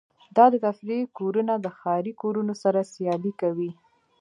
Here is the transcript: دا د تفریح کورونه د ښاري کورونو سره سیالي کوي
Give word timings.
دا 0.37 0.45
د 0.53 0.55
تفریح 0.65 1.03
کورونه 1.17 1.53
د 1.59 1.65
ښاري 1.79 2.13
کورونو 2.21 2.53
سره 2.63 2.89
سیالي 2.93 3.33
کوي 3.41 3.71